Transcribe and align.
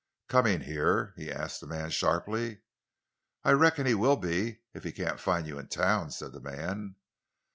"Coming 0.29 0.61
here?" 0.61 1.13
he 1.15 1.31
asked 1.31 1.61
the 1.61 1.67
man 1.67 1.91
sharply. 1.91 2.61
"I 3.43 3.51
reckon 3.51 3.85
he 3.85 3.93
will 3.93 4.15
be—if 4.17 4.83
he 4.83 4.91
can't 4.91 5.19
find 5.19 5.45
you 5.45 5.59
in 5.59 5.67
town," 5.67 6.09
said 6.09 6.31
the 6.33 6.41
man. 6.41 6.95